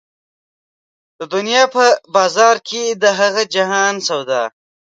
[1.19, 1.83] د دنيا په
[2.15, 4.43] بازار کېږي د هغه جهان سودا